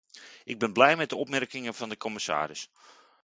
[0.43, 2.69] Ik ben blij met de opmerkingen van de commissaris.